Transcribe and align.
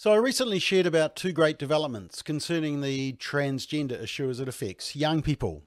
So, 0.00 0.14
I 0.14 0.16
recently 0.16 0.58
shared 0.58 0.86
about 0.86 1.14
two 1.14 1.30
great 1.30 1.58
developments 1.58 2.22
concerning 2.22 2.80
the 2.80 3.12
transgender 3.18 4.02
issue 4.02 4.30
as 4.30 4.40
it 4.40 4.48
affects 4.48 4.96
young 4.96 5.20
people. 5.20 5.64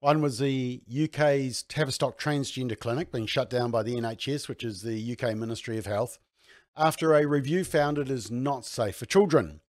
One 0.00 0.20
was 0.20 0.38
the 0.38 0.82
UK's 0.86 1.62
Tavistock 1.62 2.20
Transgender 2.20 2.78
Clinic 2.78 3.10
being 3.10 3.24
shut 3.24 3.48
down 3.48 3.70
by 3.70 3.82
the 3.82 3.94
NHS, 3.94 4.48
which 4.48 4.64
is 4.64 4.82
the 4.82 5.16
UK 5.16 5.34
Ministry 5.34 5.78
of 5.78 5.86
Health, 5.86 6.18
after 6.76 7.14
a 7.14 7.24
review 7.24 7.64
found 7.64 7.96
it 7.96 8.10
is 8.10 8.30
not 8.30 8.66
safe 8.66 8.96
for 8.96 9.06
children. 9.06 9.62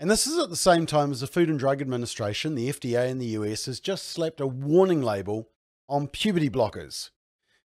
And 0.00 0.10
this 0.10 0.26
is 0.26 0.36
at 0.40 0.50
the 0.50 0.56
same 0.56 0.84
time 0.84 1.12
as 1.12 1.20
the 1.20 1.28
Food 1.28 1.48
and 1.48 1.56
Drug 1.56 1.80
Administration, 1.80 2.56
the 2.56 2.70
FDA 2.70 3.08
in 3.08 3.18
the 3.18 3.26
US, 3.26 3.66
has 3.66 3.78
just 3.78 4.08
slapped 4.08 4.40
a 4.40 4.46
warning 4.48 5.02
label 5.02 5.50
on 5.88 6.08
puberty 6.08 6.50
blockers. 6.50 7.10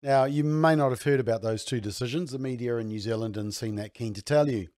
Now, 0.01 0.23
you 0.23 0.45
may 0.45 0.77
not 0.77 0.91
have 0.91 1.03
heard 1.03 1.19
about 1.19 1.41
those 1.41 1.65
two 1.65 1.81
decisions. 1.81 2.31
The 2.31 2.39
media 2.39 2.77
in 2.77 2.87
New 2.87 2.99
Zealand 2.99 3.33
didn't 3.33 3.51
seem 3.51 3.75
that 3.75 3.93
keen 3.93 4.13
to 4.13 4.21
tell 4.21 4.49
you. 4.49 4.69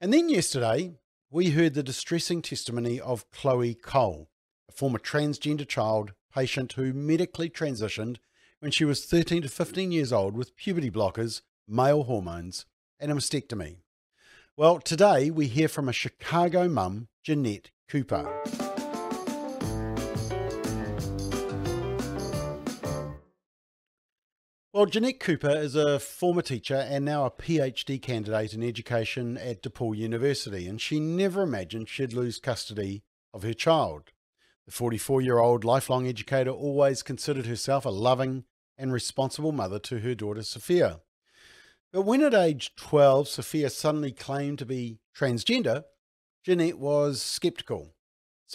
And 0.00 0.12
then 0.12 0.28
yesterday, 0.28 0.92
we 1.30 1.50
heard 1.50 1.74
the 1.74 1.82
distressing 1.82 2.42
testimony 2.42 3.00
of 3.00 3.30
Chloe 3.30 3.74
Cole, 3.74 4.28
a 4.68 4.72
former 4.72 4.98
transgender 4.98 5.66
child 5.66 6.12
patient 6.32 6.72
who 6.72 6.92
medically 6.92 7.48
transitioned 7.48 8.16
when 8.60 8.70
she 8.70 8.84
was 8.84 9.04
13 9.04 9.42
to 9.42 9.48
15 9.48 9.92
years 9.92 10.12
old 10.12 10.36
with 10.36 10.56
puberty 10.56 10.90
blockers, 10.90 11.42
male 11.68 12.04
hormones, 12.04 12.66
and 12.98 13.12
a 13.12 13.14
mastectomy. 13.14 13.76
Well, 14.56 14.78
today 14.78 15.30
we 15.30 15.46
hear 15.46 15.68
from 15.68 15.88
a 15.88 15.92
Chicago 15.92 16.68
mum, 16.68 17.08
Jeannette 17.22 17.70
Cooper. 17.88 18.63
Well, 24.74 24.86
Jeannette 24.86 25.20
Cooper 25.20 25.56
is 25.56 25.76
a 25.76 26.00
former 26.00 26.42
teacher 26.42 26.74
and 26.74 27.04
now 27.04 27.24
a 27.24 27.30
PhD 27.30 28.02
candidate 28.02 28.54
in 28.54 28.64
education 28.64 29.38
at 29.38 29.62
DePaul 29.62 29.96
University, 29.96 30.66
and 30.66 30.80
she 30.80 30.98
never 30.98 31.42
imagined 31.42 31.88
she'd 31.88 32.12
lose 32.12 32.40
custody 32.40 33.04
of 33.32 33.44
her 33.44 33.52
child. 33.52 34.10
The 34.66 34.72
44 34.72 35.20
year 35.20 35.38
old 35.38 35.62
lifelong 35.62 36.08
educator 36.08 36.50
always 36.50 37.04
considered 37.04 37.46
herself 37.46 37.84
a 37.84 37.90
loving 37.90 38.46
and 38.76 38.92
responsible 38.92 39.52
mother 39.52 39.78
to 39.78 40.00
her 40.00 40.16
daughter 40.16 40.42
Sophia. 40.42 41.02
But 41.92 42.02
when 42.02 42.24
at 42.24 42.34
age 42.34 42.74
12 42.74 43.28
Sophia 43.28 43.70
suddenly 43.70 44.10
claimed 44.10 44.58
to 44.58 44.66
be 44.66 44.98
transgender, 45.16 45.84
Jeannette 46.42 46.80
was 46.80 47.22
skeptical. 47.22 47.93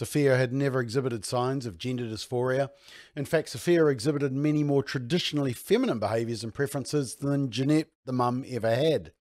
Sophia 0.00 0.34
had 0.34 0.50
never 0.50 0.80
exhibited 0.80 1.26
signs 1.26 1.66
of 1.66 1.76
gender 1.76 2.04
dysphoria. 2.04 2.70
In 3.14 3.26
fact, 3.26 3.50
Sophia 3.50 3.84
exhibited 3.84 4.32
many 4.32 4.64
more 4.64 4.82
traditionally 4.82 5.52
feminine 5.52 5.98
behaviours 5.98 6.42
and 6.42 6.54
preferences 6.54 7.16
than 7.16 7.50
Jeannette, 7.50 7.90
the 8.06 8.12
mum, 8.14 8.42
ever 8.48 8.74
had. 8.74 9.12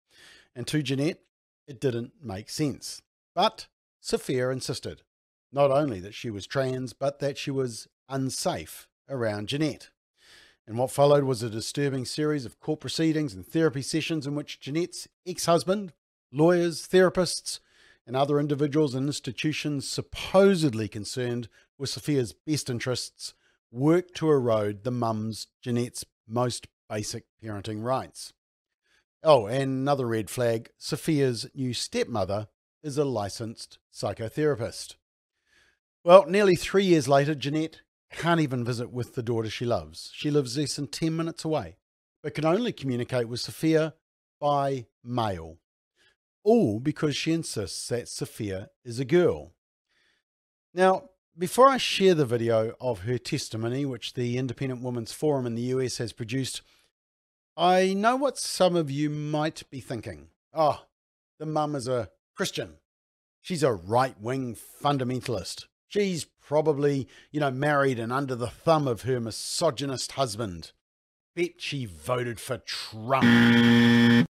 And 0.54 0.68
to 0.68 0.80
Jeannette, 0.80 1.18
it 1.66 1.80
didn't 1.80 2.12
make 2.22 2.48
sense. 2.48 3.02
But 3.34 3.66
Sophia 4.00 4.50
insisted 4.50 5.02
not 5.52 5.72
only 5.72 5.98
that 5.98 6.14
she 6.14 6.30
was 6.30 6.46
trans, 6.46 6.92
but 6.92 7.18
that 7.18 7.36
she 7.36 7.50
was 7.50 7.88
unsafe 8.08 8.86
around 9.10 9.48
Jeannette. 9.48 9.90
And 10.64 10.78
what 10.78 10.92
followed 10.92 11.24
was 11.24 11.42
a 11.42 11.50
disturbing 11.50 12.04
series 12.04 12.44
of 12.44 12.60
court 12.60 12.78
proceedings 12.78 13.34
and 13.34 13.44
therapy 13.44 13.82
sessions 13.82 14.28
in 14.28 14.36
which 14.36 14.60
Jeannette's 14.60 15.08
ex 15.26 15.46
husband, 15.46 15.92
lawyers, 16.30 16.86
therapists, 16.86 17.58
and 18.08 18.16
other 18.16 18.40
individuals 18.40 18.94
and 18.94 19.06
institutions 19.06 19.86
supposedly 19.86 20.88
concerned 20.88 21.46
with 21.76 21.90
Sophia's 21.90 22.32
best 22.32 22.70
interests 22.70 23.34
worked 23.70 24.14
to 24.14 24.30
erode 24.30 24.82
the 24.82 24.90
mum's, 24.90 25.48
Jeannette's, 25.60 26.06
most 26.26 26.68
basic 26.88 27.24
parenting 27.44 27.84
rights. 27.84 28.32
Oh, 29.22 29.46
and 29.46 29.62
another 29.62 30.06
red 30.06 30.30
flag 30.30 30.70
Sophia's 30.78 31.50
new 31.54 31.74
stepmother 31.74 32.48
is 32.82 32.96
a 32.96 33.04
licensed 33.04 33.76
psychotherapist. 33.94 34.94
Well, 36.02 36.24
nearly 36.26 36.56
three 36.56 36.84
years 36.84 37.08
later, 37.08 37.34
Jeannette 37.34 37.82
can't 38.10 38.40
even 38.40 38.64
visit 38.64 38.90
with 38.90 39.16
the 39.16 39.22
daughter 39.22 39.50
she 39.50 39.66
loves. 39.66 40.12
She 40.14 40.30
lives 40.30 40.56
less 40.56 40.76
than 40.76 40.86
10 40.86 41.14
minutes 41.14 41.44
away, 41.44 41.76
but 42.22 42.34
can 42.34 42.46
only 42.46 42.72
communicate 42.72 43.28
with 43.28 43.40
Sophia 43.40 43.92
by 44.40 44.86
mail 45.04 45.58
all 46.48 46.80
because 46.80 47.14
she 47.14 47.30
insists 47.30 47.88
that 47.88 48.08
Sophia 48.08 48.70
is 48.82 48.98
a 48.98 49.04
girl. 49.04 49.52
Now, 50.72 51.10
before 51.36 51.68
I 51.68 51.76
share 51.76 52.14
the 52.14 52.24
video 52.24 52.72
of 52.80 53.00
her 53.00 53.18
testimony, 53.18 53.84
which 53.84 54.14
the 54.14 54.38
Independent 54.38 54.82
Women's 54.82 55.12
Forum 55.12 55.44
in 55.44 55.56
the 55.56 55.70
US 55.74 55.98
has 55.98 56.14
produced, 56.14 56.62
I 57.54 57.92
know 57.92 58.16
what 58.16 58.38
some 58.38 58.76
of 58.76 58.90
you 58.90 59.10
might 59.10 59.62
be 59.68 59.80
thinking. 59.80 60.28
Oh, 60.54 60.86
the 61.38 61.44
mum 61.44 61.74
is 61.74 61.86
a 61.86 62.08
Christian. 62.34 62.78
She's 63.42 63.62
a 63.62 63.74
right 63.74 64.18
wing 64.18 64.56
fundamentalist. 64.56 65.66
She's 65.86 66.24
probably, 66.24 67.08
you 67.30 67.40
know, 67.40 67.50
married 67.50 67.98
and 67.98 68.10
under 68.10 68.34
the 68.34 68.48
thumb 68.48 68.88
of 68.88 69.02
her 69.02 69.20
misogynist 69.20 70.12
husband. 70.12 70.72
Bet 71.36 71.60
she 71.60 71.84
voted 71.84 72.40
for 72.40 72.56
Trump. 72.56 74.28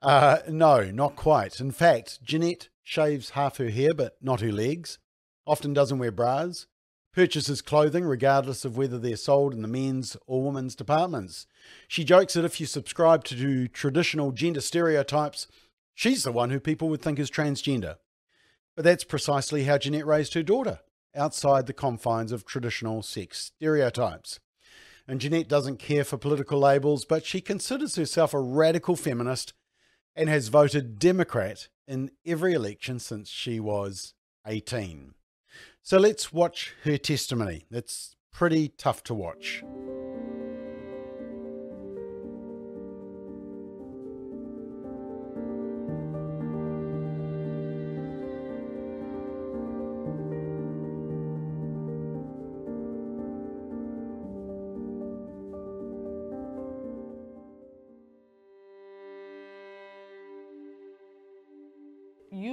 Uh, 0.00 0.38
no, 0.48 0.90
not 0.90 1.16
quite. 1.16 1.60
In 1.60 1.72
fact, 1.72 2.22
Jeannette 2.22 2.68
shaves 2.84 3.30
half 3.30 3.56
her 3.58 3.70
hair, 3.70 3.92
but 3.94 4.16
not 4.22 4.40
her 4.40 4.52
legs, 4.52 4.98
often 5.46 5.72
doesn't 5.72 5.98
wear 5.98 6.12
bras, 6.12 6.66
purchases 7.12 7.60
clothing 7.60 8.04
regardless 8.04 8.64
of 8.64 8.76
whether 8.76 8.98
they're 8.98 9.16
sold 9.16 9.52
in 9.52 9.62
the 9.62 9.68
men's 9.68 10.16
or 10.26 10.44
women's 10.44 10.76
departments. 10.76 11.46
She 11.88 12.04
jokes 12.04 12.34
that 12.34 12.44
if 12.44 12.60
you 12.60 12.66
subscribe 12.66 13.24
to 13.24 13.66
traditional 13.68 14.30
gender 14.30 14.60
stereotypes, 14.60 15.48
she's 15.94 16.22
the 16.22 16.32
one 16.32 16.50
who 16.50 16.60
people 16.60 16.88
would 16.90 17.02
think 17.02 17.18
is 17.18 17.30
transgender. 17.30 17.96
But 18.76 18.84
that's 18.84 19.04
precisely 19.04 19.64
how 19.64 19.78
Jeannette 19.78 20.06
raised 20.06 20.34
her 20.34 20.44
daughter, 20.44 20.78
outside 21.16 21.66
the 21.66 21.72
confines 21.72 22.30
of 22.30 22.44
traditional 22.44 23.02
sex 23.02 23.52
stereotypes. 23.56 24.38
And 25.08 25.20
Jeannette 25.20 25.48
doesn't 25.48 25.78
care 25.78 26.04
for 26.04 26.18
political 26.18 26.60
labels, 26.60 27.04
but 27.04 27.26
she 27.26 27.40
considers 27.40 27.96
herself 27.96 28.32
a 28.32 28.40
radical 28.40 28.94
feminist 28.94 29.54
and 30.18 30.28
has 30.28 30.48
voted 30.48 30.98
Democrat 30.98 31.68
in 31.86 32.10
every 32.26 32.52
election 32.52 32.98
since 32.98 33.30
she 33.30 33.60
was 33.60 34.14
18. 34.44 35.14
So 35.80 35.96
let's 35.96 36.32
watch 36.32 36.74
her 36.82 36.98
testimony. 36.98 37.66
It's 37.70 38.16
pretty 38.32 38.68
tough 38.68 39.04
to 39.04 39.14
watch. 39.14 39.62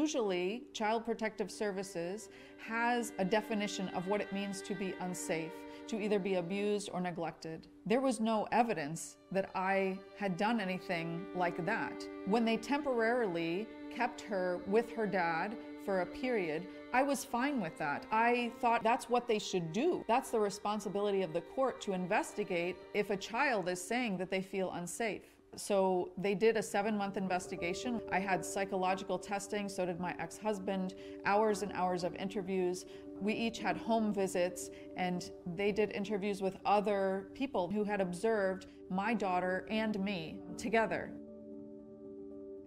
Usually 0.06 0.62
Child 0.72 1.04
Protective 1.04 1.50
Services 1.50 2.30
has 2.60 3.12
a 3.18 3.26
definition 3.26 3.88
of 3.96 4.06
what 4.06 4.22
it 4.22 4.32
means 4.32 4.62
to 4.62 4.76
be 4.76 4.94
unsafe, 5.00 5.52
to 5.88 6.00
either 6.00 6.20
be 6.20 6.36
abused 6.36 6.92
or 6.94 7.02
neglected. 7.02 7.66
There 7.88 8.02
was 8.02 8.20
no 8.20 8.48
evidence 8.52 9.18
that 9.32 9.50
I 9.56 9.98
had 10.16 10.38
done 10.38 10.60
anything 10.60 11.26
like 11.34 11.66
that. 11.66 12.08
When 12.28 12.46
they 12.46 12.56
temporarily 12.56 13.68
kept 13.90 14.22
her 14.22 14.60
with 14.68 14.92
her 14.92 15.08
dad 15.08 15.58
for 15.84 16.02
a 16.02 16.06
period, 16.06 16.68
I 16.94 17.02
was 17.02 17.26
fine 17.26 17.60
with 17.60 17.76
that. 17.80 18.06
I 18.12 18.52
thought 18.62 18.84
that's 18.84 19.10
what 19.10 19.28
they 19.28 19.40
should 19.40 19.72
do. 19.72 20.06
That's 20.08 20.30
the 20.30 20.40
responsibility 20.40 21.24
of 21.24 21.34
the 21.34 21.42
court 21.42 21.82
to 21.82 21.94
investigate 21.94 22.78
if 22.94 23.10
a 23.10 23.18
child 23.18 23.70
is 23.70 23.82
saying 23.82 24.18
that 24.18 24.30
they 24.30 24.44
feel 24.44 24.72
unsafe. 24.74 25.35
So 25.58 26.12
they 26.18 26.36
did 26.36 26.58
a 26.58 26.64
seven 26.64 26.98
month 26.98 27.18
investigation. 27.18 28.02
I 28.12 28.20
had 28.20 28.46
psychological 28.46 29.18
testing, 29.18 29.70
so 29.70 29.86
did 29.86 30.00
my 30.00 30.16
ex 30.20 30.38
husband, 30.38 30.96
hours 31.26 31.62
and 31.62 31.72
hours 31.74 32.04
of 32.04 32.16
interviews. 32.16 32.86
We 33.22 33.34
each 33.34 33.60
had 33.60 33.78
home 33.78 34.14
visits, 34.14 34.70
and 34.98 35.30
they 35.56 35.72
did 35.72 35.92
interviews 35.92 36.42
with 36.42 36.58
other 36.66 37.30
people 37.34 37.70
who 37.70 37.84
had 37.84 38.02
observed 38.02 38.68
my 38.90 39.14
daughter 39.14 39.66
and 39.70 40.00
me 40.00 40.40
together. 40.58 41.12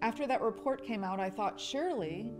After 0.00 0.26
that 0.26 0.40
report 0.40 0.84
came 0.84 1.04
out, 1.04 1.20
I 1.20 1.28
thought, 1.28 1.60
surely 1.60 2.32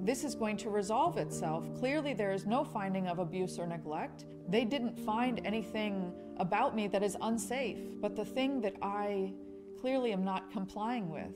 this 0.00 0.24
is 0.24 0.34
going 0.34 0.56
to 0.58 0.70
resolve 0.70 1.16
itself. 1.18 1.64
Clearly, 1.78 2.14
there 2.14 2.32
is 2.32 2.46
no 2.46 2.64
finding 2.64 3.06
of 3.06 3.18
abuse 3.18 3.58
or 3.58 3.66
neglect. 3.66 4.26
They 4.48 4.64
didn't 4.64 4.98
find 4.98 5.40
anything 5.44 6.12
about 6.38 6.74
me 6.76 6.86
that 6.88 7.02
is 7.02 7.16
unsafe. 7.20 7.78
But 8.00 8.16
the 8.16 8.24
thing 8.24 8.60
that 8.60 8.74
I 8.82 9.32
clearly 9.80 10.12
am 10.12 10.24
not 10.24 10.50
complying 10.50 11.10
with 11.10 11.34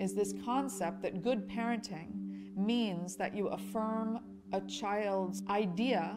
is 0.00 0.14
this 0.14 0.34
concept 0.44 1.02
that 1.02 1.22
good 1.22 1.48
parenting 1.48 2.08
means 2.56 3.16
that 3.16 3.34
you 3.34 3.48
affirm 3.48 4.20
a 4.52 4.60
child's 4.62 5.42
idea 5.48 6.16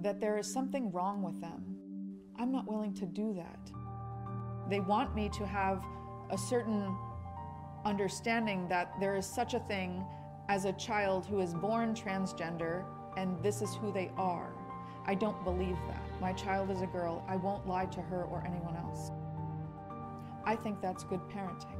that 0.00 0.20
there 0.20 0.38
is 0.38 0.52
something 0.52 0.90
wrong 0.92 1.22
with 1.22 1.40
them. 1.40 1.64
I'm 2.38 2.52
not 2.52 2.66
willing 2.66 2.94
to 2.94 3.06
do 3.06 3.34
that. 3.34 3.70
They 4.68 4.80
want 4.80 5.14
me 5.14 5.28
to 5.30 5.46
have 5.46 5.84
a 6.30 6.38
certain 6.38 6.96
understanding 7.84 8.68
that 8.68 8.98
there 9.00 9.16
is 9.16 9.26
such 9.26 9.54
a 9.54 9.60
thing 9.60 10.04
as 10.48 10.64
a 10.64 10.72
child 10.74 11.26
who 11.26 11.40
is 11.40 11.54
born 11.54 11.94
transgender 11.94 12.84
and 13.16 13.42
this 13.42 13.62
is 13.62 13.74
who 13.74 13.92
they 13.92 14.10
are. 14.16 14.54
I 15.06 15.14
don't 15.14 15.42
believe 15.44 15.76
that. 15.88 16.20
My 16.20 16.32
child 16.32 16.70
is 16.70 16.80
a 16.80 16.86
girl. 16.86 17.24
I 17.28 17.36
won't 17.36 17.66
lie 17.66 17.86
to 17.86 18.00
her 18.00 18.24
or 18.24 18.42
anyone 18.46 18.76
else. 18.76 19.10
I 20.44 20.56
think 20.56 20.80
that's 20.80 21.04
good 21.04 21.20
parenting. 21.28 21.78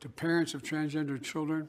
To 0.00 0.08
parents 0.08 0.54
of 0.54 0.62
transgender 0.62 1.20
children, 1.20 1.68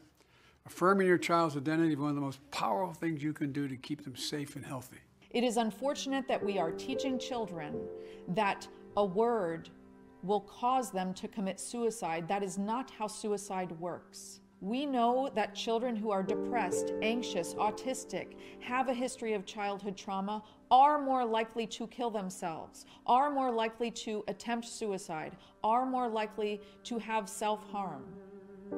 affirming 0.65 1.07
your 1.07 1.17
child's 1.17 1.55
identity 1.55 1.93
is 1.93 1.97
one 1.97 2.09
of 2.09 2.15
the 2.15 2.21
most 2.21 2.39
powerful 2.51 2.93
things 2.93 3.23
you 3.23 3.33
can 3.33 3.51
do 3.51 3.67
to 3.67 3.75
keep 3.75 4.03
them 4.03 4.15
safe 4.15 4.55
and 4.55 4.65
healthy. 4.65 4.97
It 5.31 5.43
is 5.43 5.57
unfortunate 5.57 6.27
that 6.27 6.43
we 6.43 6.57
are 6.57 6.71
teaching 6.71 7.17
children 7.19 7.79
that 8.29 8.67
a 8.95 9.05
word 9.05 9.69
will 10.23 10.41
cause 10.41 10.91
them 10.91 11.13
to 11.13 11.27
commit 11.27 11.59
suicide. 11.59 12.27
That 12.27 12.43
is 12.43 12.57
not 12.57 12.91
how 12.91 13.07
suicide 13.07 13.71
works. 13.79 14.41
We 14.59 14.85
know 14.87 15.29
that 15.35 15.53
children 15.53 15.95
who 15.95 16.09
are 16.09 16.23
depressed, 16.23 16.91
anxious, 17.03 17.53
autistic, 17.53 18.33
have 18.59 18.89
a 18.89 18.93
history 18.93 19.33
of 19.33 19.45
childhood 19.45 19.95
trauma, 19.95 20.43
are 20.69 21.01
more 21.01 21.25
likely 21.25 21.65
to 21.67 21.87
kill 21.87 22.09
themselves, 22.09 22.85
are 23.05 23.29
more 23.29 23.51
likely 23.51 23.91
to 23.91 24.23
attempt 24.27 24.67
suicide, 24.67 25.35
are 25.63 25.85
more 25.85 26.07
likely 26.07 26.61
to 26.83 26.97
have 26.97 27.29
self 27.29 27.63
harm. 27.71 28.03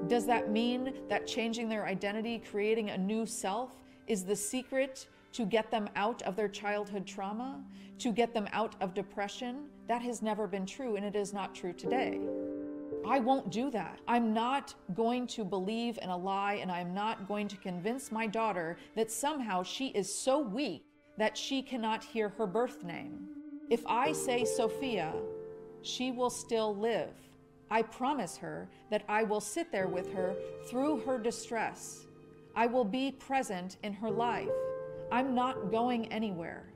Does 0.08 0.26
that 0.28 0.52
mean 0.52 0.94
that 1.10 1.26
changing 1.26 1.68
their 1.68 1.86
identity, 1.86 2.42
creating 2.52 2.92
a 2.92 2.98
new 2.98 3.26
self, 3.26 3.72
is 4.08 4.24
the 4.24 4.36
secret 4.36 5.08
to 5.34 5.46
get 5.46 5.72
them 5.72 5.90
out 5.96 6.22
of 6.24 6.36
their 6.36 6.48
childhood 6.48 7.06
trauma, 7.06 7.64
to 8.00 8.12
get 8.12 8.34
them 8.34 8.48
out 8.52 8.76
of 8.82 8.94
depression? 8.94 9.66
That 9.88 10.02
has 10.04 10.22
never 10.22 10.48
been 10.48 10.66
true, 10.66 10.96
and 10.96 11.06
it 11.06 11.16
is 11.16 11.34
not 11.34 11.56
true 11.56 11.74
today. 11.74 12.20
I 13.08 13.20
won't 13.20 13.50
do 13.50 13.72
that. 13.72 14.00
I'm 14.08 14.34
not 14.34 14.76
going 14.94 15.26
to 15.28 15.44
believe 15.44 15.98
in 16.02 16.10
a 16.10 16.18
lie, 16.18 16.56
and 16.56 16.72
I'm 16.72 16.94
not 16.94 17.28
going 17.28 17.48
to 17.48 17.58
convince 17.58 18.12
my 18.12 18.28
daughter 18.28 18.78
that 18.96 19.10
somehow 19.10 19.64
she 19.64 19.88
is 19.88 20.14
so 20.14 20.40
weak 20.40 20.84
that 21.20 21.38
she 21.38 21.62
cannot 21.62 22.02
hear 22.02 22.30
her 22.30 22.48
birth 22.48 22.82
name. 22.82 23.28
If 23.70 23.86
I 23.86 24.14
say 24.14 24.46
Sophia, 24.46 25.14
she 25.82 26.12
will 26.12 26.30
still 26.30 26.74
live. 26.74 27.12
I 27.70 27.82
promise 27.82 28.38
her 28.38 28.70
that 28.90 29.04
I 29.10 29.24
will 29.24 29.42
sit 29.42 29.70
there 29.70 29.90
with 29.90 30.12
her 30.14 30.34
through 30.70 31.02
her 31.02 31.20
distress. 31.20 32.06
I 32.56 32.68
will 32.68 32.86
be 32.86 33.12
present 33.12 33.78
in 33.84 33.92
her 33.94 34.10
life. 34.10 34.48
I'm 35.12 35.36
not 35.36 35.72
going 35.72 36.12
anywhere. 36.12 36.74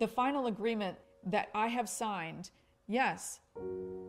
The 0.00 0.08
final 0.08 0.48
agreement 0.48 0.98
that 1.24 1.50
I 1.54 1.68
have 1.68 1.88
signed, 1.88 2.50
yes, 2.88 3.38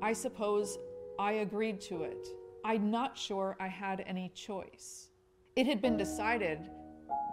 I 0.02 0.14
suppose 0.14 0.78
I 1.18 1.34
agreed 1.34 1.82
to 1.82 2.04
it. 2.04 2.28
I'm 2.64 2.92
not 2.92 3.18
sure 3.18 3.56
I 3.60 3.68
had 3.68 4.04
any 4.08 4.32
choice. 4.36 5.10
It 5.56 5.68
had 5.68 5.82
been 5.82 5.98
decided 5.98 6.70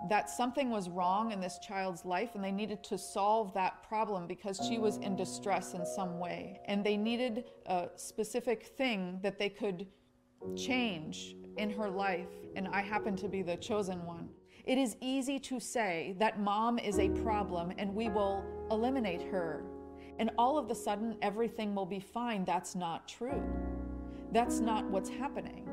that 0.09 0.31
something 0.31 0.71
was 0.71 0.89
wrong 0.89 1.33
in 1.33 1.41
this 1.41 1.59
child's 1.59 2.05
life 2.05 2.31
and 2.35 2.43
they 2.43 2.53
needed 2.53 2.83
to 2.85 2.99
solve 2.99 3.55
that 3.55 3.83
problem 3.89 4.27
because 4.27 4.61
she 4.69 4.79
was 4.79 4.97
in 4.99 5.17
distress 5.17 5.75
in 5.75 5.87
some 5.87 6.19
way. 6.19 6.61
And 6.67 6.85
they 6.85 6.97
needed 6.97 7.45
a 7.67 7.89
specific 7.97 8.67
thing 8.77 9.19
that 9.23 9.39
they 9.39 9.49
could 9.49 9.87
change 10.57 11.37
in 11.57 11.71
her 11.71 11.89
life. 11.89 12.29
And 12.57 12.69
I 12.69 12.83
happened 12.83 13.19
to 13.19 13.29
be 13.29 13.43
the 13.43 13.57
chosen 13.57 14.05
one. 14.05 14.29
It 14.65 14.79
is 14.79 14.97
easy 15.01 15.39
to 15.41 15.59
say 15.59 16.15
that 16.19 16.41
mom 16.41 16.79
is 16.79 16.99
a 16.99 17.09
problem 17.09 17.73
and 17.79 17.95
we 17.95 18.09
will 18.09 18.45
eliminate 18.71 19.23
her. 19.23 19.65
And 20.23 20.31
all 20.39 20.57
of 20.57 20.71
a 20.71 20.75
sudden, 20.77 21.17
everything 21.21 21.75
will 21.75 21.85
be 21.85 21.99
fine. 21.99 22.45
That's 22.45 22.77
not 22.77 23.09
true. 23.09 23.43
That's 24.31 24.61
not 24.61 24.85
what's 24.85 25.09
happening. 25.09 25.69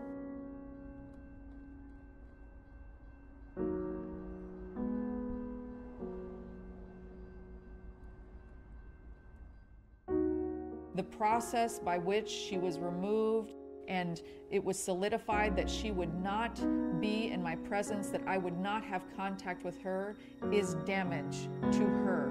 The 10.95 11.03
process 11.03 11.77
by 11.77 11.99
which 11.99 12.27
she 12.27 12.57
was 12.57 12.79
removed 12.79 13.53
and 13.87 14.19
it 14.49 14.63
was 14.63 14.79
solidified 14.79 15.55
that 15.57 15.69
she 15.69 15.91
would 15.91 16.23
not 16.23 16.59
be 16.99 17.29
in 17.29 17.43
my 17.43 17.55
presence, 17.55 18.07
that 18.07 18.23
I 18.25 18.39
would 18.39 18.57
not 18.57 18.83
have 18.83 19.03
contact 19.15 19.63
with 19.63 19.79
her, 19.83 20.15
is 20.51 20.73
damage 20.85 21.49
to 21.71 21.85
her. 21.85 22.28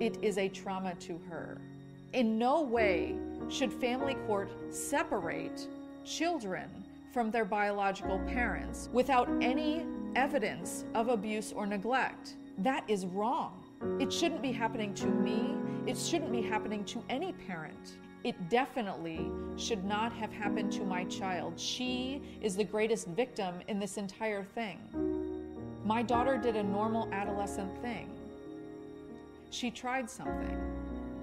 It 0.00 0.18
is 0.22 0.38
a 0.38 0.48
trauma 0.48 0.94
to 1.00 1.20
her. 1.28 1.60
In 2.12 2.38
no 2.38 2.62
way 2.62 3.16
should 3.48 3.72
family 3.72 4.14
court 4.26 4.50
separate 4.70 5.66
children 6.04 6.68
from 7.12 7.30
their 7.30 7.44
biological 7.44 8.18
parents 8.20 8.88
without 8.92 9.28
any 9.42 9.84
evidence 10.14 10.84
of 10.94 11.08
abuse 11.08 11.52
or 11.52 11.66
neglect. 11.66 12.36
That 12.58 12.84
is 12.88 13.06
wrong. 13.06 13.64
It 14.00 14.12
shouldn't 14.12 14.42
be 14.42 14.52
happening 14.52 14.94
to 14.94 15.06
me. 15.06 15.56
It 15.86 15.96
shouldn't 15.96 16.32
be 16.32 16.42
happening 16.42 16.84
to 16.86 17.02
any 17.08 17.32
parent. 17.32 17.98
It 18.24 18.48
definitely 18.48 19.30
should 19.56 19.84
not 19.84 20.12
have 20.12 20.32
happened 20.32 20.72
to 20.72 20.84
my 20.84 21.04
child. 21.04 21.58
She 21.58 22.22
is 22.40 22.56
the 22.56 22.64
greatest 22.64 23.08
victim 23.08 23.56
in 23.68 23.78
this 23.78 23.96
entire 23.96 24.44
thing. 24.44 24.78
My 25.84 26.02
daughter 26.02 26.36
did 26.36 26.56
a 26.56 26.62
normal 26.62 27.08
adolescent 27.12 27.80
thing. 27.80 28.17
She 29.50 29.70
tried 29.70 30.10
something, 30.10 30.60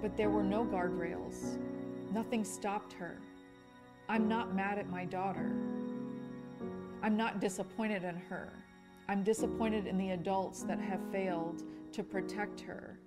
but 0.02 0.16
there 0.16 0.30
were 0.30 0.42
no 0.42 0.64
guardrails. 0.64 1.58
Nothing 2.12 2.44
stopped 2.44 2.92
her. 2.94 3.18
I'm 4.08 4.28
not 4.28 4.54
mad 4.54 4.78
at 4.78 4.88
my 4.90 5.04
daughter. 5.04 5.52
I'm 7.02 7.16
not 7.16 7.40
disappointed 7.40 8.04
in 8.04 8.16
her. 8.16 8.52
I'm 9.08 9.22
disappointed 9.22 9.86
in 9.86 9.96
the 9.96 10.10
adults 10.10 10.64
that 10.64 10.80
have 10.80 11.00
failed 11.12 11.62
to 11.92 12.02
protect 12.02 12.60
her. 12.62 12.98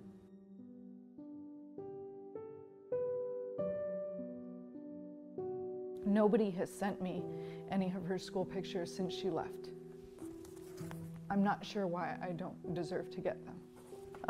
Nobody 6.06 6.50
has 6.50 6.70
sent 6.70 7.00
me 7.00 7.22
any 7.70 7.92
of 7.94 8.04
her 8.06 8.18
school 8.18 8.44
pictures 8.44 8.94
since 8.94 9.14
she 9.14 9.28
left. 9.30 9.68
I'm 11.30 11.44
not 11.44 11.64
sure 11.64 11.86
why 11.86 12.16
I 12.22 12.32
don't 12.32 12.74
deserve 12.74 13.10
to 13.10 13.20
get 13.20 13.44
them. 13.44 13.54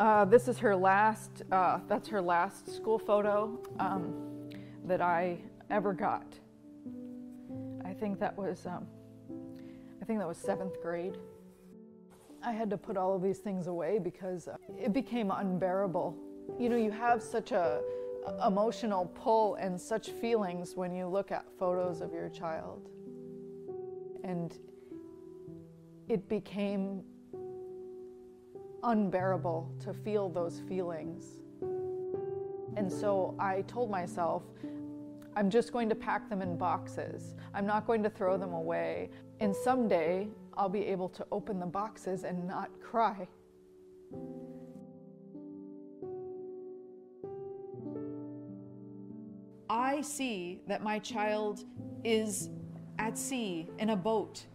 Uh, 0.01 0.25
this 0.25 0.47
is 0.47 0.57
her 0.57 0.75
last, 0.75 1.43
uh, 1.51 1.77
that's 1.87 2.07
her 2.07 2.19
last 2.19 2.67
school 2.75 2.97
photo 2.97 3.59
um, 3.77 4.11
that 4.83 4.99
I 4.99 5.37
ever 5.69 5.93
got. 5.93 6.25
I 7.85 7.93
think 7.93 8.19
that 8.19 8.35
was, 8.35 8.65
um, 8.65 8.87
I 10.01 10.05
think 10.05 10.17
that 10.17 10.27
was 10.27 10.39
seventh 10.39 10.81
grade. 10.81 11.19
I 12.41 12.51
had 12.51 12.67
to 12.71 12.77
put 12.77 12.97
all 12.97 13.15
of 13.15 13.21
these 13.21 13.37
things 13.37 13.67
away 13.67 13.99
because 13.99 14.47
uh, 14.47 14.57
it 14.75 14.91
became 14.91 15.29
unbearable. 15.29 16.17
You 16.57 16.69
know, 16.69 16.77
you 16.77 16.89
have 16.89 17.21
such 17.21 17.51
a, 17.51 17.81
emotional 18.47 19.05
pull 19.13 19.53
and 19.55 19.79
such 19.79 20.09
feelings 20.09 20.75
when 20.75 20.95
you 20.95 21.05
look 21.05 21.31
at 21.31 21.45
photos 21.59 22.01
of 22.01 22.11
your 22.11 22.29
child. 22.29 22.89
And 24.23 24.57
it 26.09 26.27
became 26.27 27.03
unbearable 28.83 29.71
to 29.81 29.93
feel 29.93 30.29
those 30.29 30.61
feelings. 30.67 31.39
And 32.77 32.91
so 32.91 33.35
I 33.39 33.61
told 33.63 33.89
myself, 33.89 34.43
I'm 35.35 35.49
just 35.49 35.71
going 35.71 35.89
to 35.89 35.95
pack 35.95 36.29
them 36.29 36.41
in 36.41 36.57
boxes. 36.57 37.35
I'm 37.53 37.65
not 37.65 37.87
going 37.87 38.03
to 38.03 38.09
throw 38.09 38.37
them 38.37 38.53
away. 38.53 39.09
And 39.39 39.55
someday 39.55 40.27
I'll 40.57 40.69
be 40.69 40.85
able 40.85 41.09
to 41.09 41.25
open 41.31 41.59
the 41.59 41.65
boxes 41.65 42.23
and 42.23 42.47
not 42.47 42.69
cry. 42.81 43.27
I 49.69 50.01
see 50.01 50.59
that 50.67 50.83
my 50.83 50.99
child 50.99 51.63
is 52.03 52.49
at 52.99 53.17
sea 53.17 53.67
in 53.79 53.91
a 53.91 53.95
boat. 53.95 54.45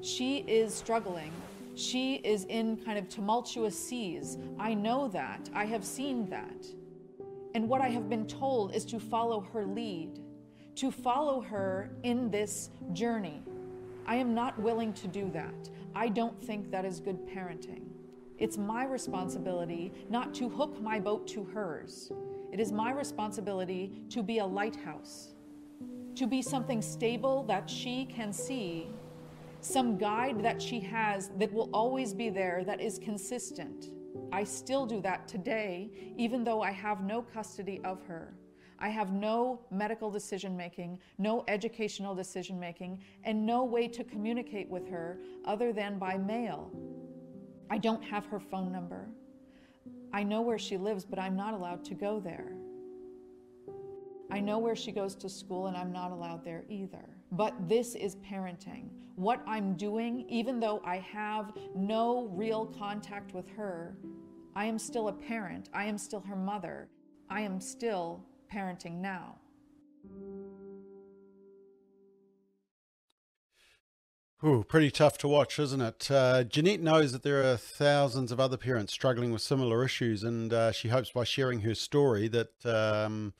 She 0.00 0.38
is 0.48 0.72
struggling. 0.74 1.30
She 1.76 2.14
is 2.14 2.44
in 2.46 2.78
kind 2.78 2.98
of 2.98 3.06
tumultuous 3.10 3.78
seas. 3.78 4.38
I 4.58 4.72
know 4.72 5.08
that. 5.08 5.50
I 5.52 5.66
have 5.66 5.84
seen 5.84 6.28
that. 6.30 6.66
And 7.54 7.68
what 7.68 7.82
I 7.82 7.88
have 7.88 8.08
been 8.08 8.26
told 8.26 8.74
is 8.74 8.86
to 8.86 8.98
follow 8.98 9.40
her 9.52 9.66
lead, 9.66 10.18
to 10.76 10.90
follow 10.90 11.42
her 11.42 11.90
in 12.02 12.30
this 12.30 12.70
journey. 12.94 13.42
I 14.06 14.16
am 14.16 14.34
not 14.34 14.58
willing 14.58 14.94
to 14.94 15.06
do 15.06 15.30
that. 15.34 15.68
I 15.94 16.08
don't 16.08 16.40
think 16.42 16.70
that 16.70 16.86
is 16.86 16.98
good 16.98 17.26
parenting. 17.26 17.82
It's 18.38 18.56
my 18.56 18.84
responsibility 18.84 19.92
not 20.08 20.32
to 20.34 20.48
hook 20.48 20.80
my 20.80 20.98
boat 20.98 21.26
to 21.28 21.44
hers. 21.44 22.10
It 22.52 22.60
is 22.60 22.72
my 22.72 22.90
responsibility 22.90 24.02
to 24.10 24.22
be 24.22 24.38
a 24.38 24.46
lighthouse, 24.46 25.34
to 26.14 26.26
be 26.26 26.40
something 26.40 26.80
stable 26.80 27.42
that 27.44 27.68
she 27.68 28.06
can 28.06 28.32
see, 28.32 28.88
some 29.66 29.98
guide 29.98 30.42
that 30.42 30.62
she 30.62 30.78
has 30.80 31.30
that 31.38 31.52
will 31.52 31.68
always 31.72 32.14
be 32.14 32.30
there, 32.30 32.62
that 32.64 32.80
is 32.80 32.98
consistent. 32.98 33.90
I 34.32 34.44
still 34.44 34.86
do 34.86 35.00
that 35.02 35.26
today, 35.26 35.90
even 36.16 36.44
though 36.44 36.62
I 36.62 36.70
have 36.70 37.02
no 37.02 37.20
custody 37.22 37.80
of 37.84 38.02
her. 38.04 38.34
I 38.78 38.90
have 38.90 39.12
no 39.12 39.60
medical 39.70 40.10
decision 40.10 40.56
making, 40.56 40.98
no 41.18 41.44
educational 41.48 42.14
decision 42.14 42.60
making, 42.60 43.02
and 43.24 43.44
no 43.44 43.64
way 43.64 43.88
to 43.88 44.04
communicate 44.04 44.68
with 44.68 44.86
her 44.88 45.18
other 45.44 45.72
than 45.72 45.98
by 45.98 46.16
mail. 46.16 46.70
I 47.70 47.78
don't 47.78 48.02
have 48.04 48.26
her 48.26 48.38
phone 48.38 48.70
number. 48.70 49.08
I 50.12 50.22
know 50.22 50.42
where 50.42 50.58
she 50.58 50.76
lives, 50.76 51.04
but 51.04 51.18
I'm 51.18 51.36
not 51.36 51.54
allowed 51.54 51.84
to 51.86 51.94
go 51.94 52.20
there. 52.20 52.52
I 54.30 54.40
know 54.40 54.58
where 54.58 54.76
she 54.76 54.92
goes 54.92 55.14
to 55.16 55.28
school, 55.28 55.66
and 55.68 55.76
I'm 55.76 55.92
not 55.92 56.10
allowed 56.10 56.44
there 56.44 56.64
either. 56.68 57.08
But 57.32 57.68
this 57.68 57.94
is 57.94 58.16
parenting. 58.16 58.88
What 59.14 59.42
I'm 59.46 59.74
doing, 59.74 60.26
even 60.28 60.60
though 60.60 60.82
I 60.84 60.98
have 60.98 61.52
no 61.74 62.28
real 62.32 62.66
contact 62.66 63.34
with 63.34 63.48
her, 63.56 63.96
I 64.54 64.66
am 64.66 64.78
still 64.78 65.08
a 65.08 65.12
parent. 65.12 65.70
I 65.72 65.84
am 65.84 65.96
still 65.96 66.20
her 66.20 66.36
mother. 66.36 66.88
I 67.30 67.42
am 67.42 67.60
still 67.60 68.24
parenting 68.52 69.00
now. 69.00 69.36
Ooh, 74.44 74.64
pretty 74.68 74.90
tough 74.90 75.16
to 75.18 75.28
watch, 75.28 75.58
isn't 75.58 75.80
it? 75.80 76.10
Uh, 76.10 76.44
Jeannette 76.44 76.80
knows 76.80 77.12
that 77.12 77.22
there 77.22 77.50
are 77.50 77.56
thousands 77.56 78.30
of 78.30 78.38
other 78.38 78.58
parents 78.58 78.92
struggling 78.92 79.32
with 79.32 79.40
similar 79.40 79.82
issues, 79.82 80.22
and 80.22 80.52
uh, 80.52 80.72
she 80.72 80.88
hopes 80.88 81.10
by 81.10 81.24
sharing 81.24 81.60
her 81.60 81.74
story 81.74 82.28
that 82.28 82.50
um, 82.66 83.32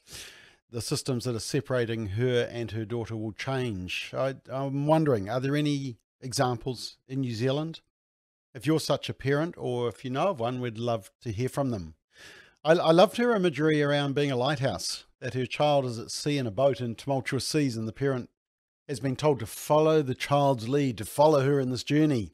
the 0.70 0.80
systems 0.80 1.25
that 1.25 1.37
are 1.37 1.40
separating 1.40 2.08
her 2.08 2.49
and 2.50 2.73
her 2.73 2.85
daughter 2.85 3.16
will 3.16 3.32
change. 3.32 4.12
I, 4.16 4.37
I'm 4.50 4.87
wondering, 4.87 5.28
are 5.28 5.40
there 5.40 5.56
any 5.56 5.99
examples 6.20 6.96
in 7.08 7.20
New 7.20 7.35
Zealand? 7.35 7.80
If 8.54 8.66
you're 8.66 8.80
such 8.80 9.08
a 9.08 9.14
parent, 9.14 9.54
or 9.58 9.88
if 9.88 10.04
you 10.04 10.11
know 10.11 10.28
of 10.28 10.40
one, 10.40 10.61
we'd 10.61 10.78
love 10.78 11.11
to 11.23 11.30
hear 11.30 11.49
from 11.49 11.70
them. 11.70 11.94
I, 12.64 12.73
I 12.73 12.90
loved 12.90 13.16
her 13.18 13.35
imagery 13.35 13.82
around 13.82 14.14
being 14.14 14.30
a 14.30 14.37
lighthouse, 14.37 15.04
that 15.20 15.35
her 15.35 15.46
child 15.46 15.85
is 15.85 15.99
at 15.99 16.11
sea 16.11 16.38
in 16.38 16.46
a 16.46 16.50
boat 16.50 16.80
in 16.80 16.94
tumultuous 16.94 17.46
seas, 17.46 17.76
and 17.76 17.87
the 17.87 17.92
parent 17.92 18.30
has 18.88 18.99
been 18.99 19.16
told 19.16 19.40
to 19.40 19.46
follow 19.46 20.02
the 20.02 20.14
child's 20.14 20.68
lead, 20.68 20.99
to 20.99 21.04
follow 21.04 21.44
her 21.44 21.61
in 21.61 21.70
this 21.70 21.85
journey. 21.85 22.32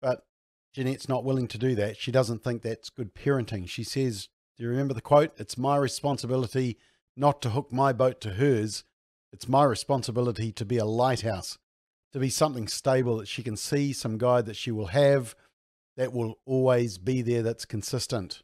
But 0.00 0.26
Jeannette's 0.74 1.08
not 1.08 1.24
willing 1.24 1.48
to 1.48 1.58
do 1.58 1.74
that. 1.76 1.96
She 1.96 2.12
doesn't 2.12 2.44
think 2.44 2.62
that's 2.62 2.90
good 2.90 3.14
parenting. 3.14 3.68
She 3.68 3.82
says, 3.82 4.28
Do 4.56 4.64
you 4.64 4.68
remember 4.68 4.94
the 4.94 5.00
quote? 5.00 5.32
It's 5.38 5.56
my 5.56 5.76
responsibility 5.76 6.76
not 7.16 7.40
to 7.42 7.50
hook 7.50 7.72
my 7.72 7.92
boat 7.92 8.20
to 8.22 8.34
hers. 8.34 8.84
It's 9.32 9.48
my 9.48 9.64
responsibility 9.64 10.52
to 10.52 10.64
be 10.64 10.78
a 10.78 10.84
lighthouse, 10.84 11.58
to 12.12 12.18
be 12.18 12.30
something 12.30 12.68
stable 12.68 13.18
that 13.18 13.28
she 13.28 13.42
can 13.42 13.56
see, 13.56 13.92
some 13.92 14.18
guide 14.18 14.46
that 14.46 14.56
she 14.56 14.70
will 14.70 14.88
have 14.88 15.34
that 15.96 16.12
will 16.12 16.38
always 16.44 16.98
be 16.98 17.22
there, 17.22 17.42
that's 17.42 17.64
consistent. 17.64 18.42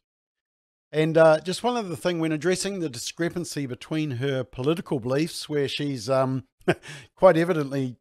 And 0.90 1.16
uh, 1.16 1.40
just 1.40 1.62
one 1.62 1.76
other 1.76 1.96
thing, 1.96 2.18
when 2.18 2.32
addressing 2.32 2.80
the 2.80 2.88
discrepancy 2.88 3.66
between 3.66 4.12
her 4.12 4.44
political 4.44 5.00
beliefs, 5.00 5.48
where 5.48 5.68
she's 5.68 6.10
um, 6.10 6.44
quite 7.14 7.36
evidently, 7.36 7.96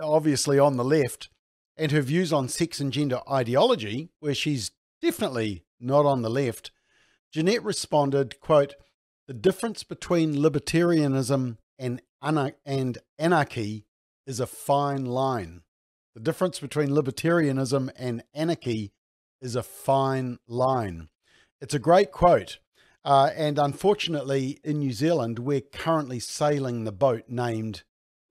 obviously 0.00 0.58
on 0.58 0.76
the 0.76 0.84
left, 0.84 1.28
and 1.76 1.92
her 1.92 2.02
views 2.02 2.32
on 2.32 2.48
sex 2.48 2.80
and 2.80 2.92
gender 2.92 3.20
ideology, 3.30 4.10
where 4.20 4.34
she's 4.34 4.70
definitely 5.02 5.64
not 5.80 6.06
on 6.06 6.22
the 6.22 6.30
left, 6.30 6.70
Jeannette 7.32 7.64
responded, 7.64 8.40
quote, 8.40 8.74
the 9.26 9.34
difference 9.34 9.82
between 9.82 10.36
libertarianism 10.36 11.56
and, 11.78 12.00
and 12.22 12.98
anarchy 13.18 13.84
is 14.26 14.40
a 14.40 14.46
fine 14.46 15.04
line. 15.04 15.62
The 16.14 16.20
difference 16.20 16.60
between 16.60 16.88
libertarianism 16.88 17.90
and 17.96 18.22
anarchy 18.34 18.92
is 19.40 19.56
a 19.56 19.62
fine 19.62 20.38
line. 20.48 21.08
It's 21.60 21.74
a 21.74 21.78
great 21.78 22.12
quote. 22.12 22.58
Uh, 23.04 23.30
and 23.36 23.58
unfortunately, 23.58 24.58
in 24.64 24.80
New 24.80 24.92
Zealand, 24.92 25.38
we're 25.38 25.60
currently 25.60 26.18
sailing 26.18 26.84
the 26.84 26.92
boat 26.92 27.24
named 27.28 27.84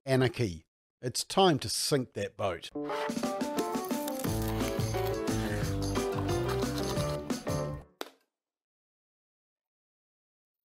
Anarchy. 0.04 0.66
It's 1.00 1.24
time 1.24 1.58
to 1.60 1.68
sink 1.68 2.12
that 2.14 2.36
boat. 2.36 2.70